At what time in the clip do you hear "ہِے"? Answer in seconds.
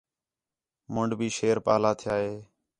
2.23-2.33